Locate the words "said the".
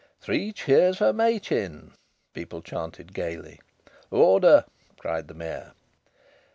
5.03-5.35